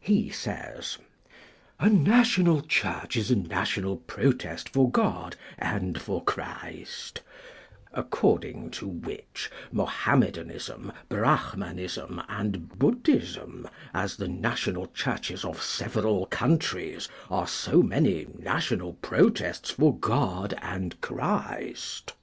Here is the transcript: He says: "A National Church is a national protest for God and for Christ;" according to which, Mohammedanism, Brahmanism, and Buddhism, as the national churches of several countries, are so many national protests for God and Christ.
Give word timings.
He 0.00 0.28
says: 0.30 0.98
"A 1.78 1.88
National 1.88 2.62
Church 2.62 3.16
is 3.16 3.30
a 3.30 3.36
national 3.36 3.98
protest 3.98 4.70
for 4.70 4.90
God 4.90 5.36
and 5.56 6.00
for 6.02 6.20
Christ;" 6.24 7.20
according 7.92 8.72
to 8.72 8.88
which, 8.88 9.52
Mohammedanism, 9.70 10.90
Brahmanism, 11.08 12.20
and 12.28 12.76
Buddhism, 12.76 13.68
as 13.94 14.16
the 14.16 14.26
national 14.26 14.88
churches 14.88 15.44
of 15.44 15.62
several 15.62 16.26
countries, 16.26 17.08
are 17.30 17.46
so 17.46 17.80
many 17.80 18.26
national 18.36 18.94
protests 18.94 19.70
for 19.70 19.96
God 19.96 20.58
and 20.60 21.00
Christ. 21.00 22.14